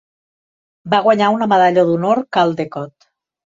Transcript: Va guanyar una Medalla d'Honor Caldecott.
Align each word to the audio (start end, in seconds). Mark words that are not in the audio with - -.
Va 0.93 1.01
guanyar 1.09 1.29
una 1.37 1.49
Medalla 1.53 1.87
d'Honor 1.93 2.25
Caldecott. 2.41 3.11